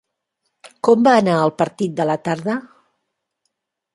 Com 0.87 1.03
va 1.07 1.11
anar 1.17 1.35
el 1.41 1.53
partit 1.59 1.93
de 2.01 2.09
la 2.11 2.17
tarda? 2.29 2.55